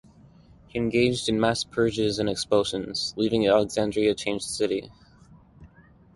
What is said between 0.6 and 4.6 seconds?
He engaged in mass purges and expulsions, leaving Alexandria a changed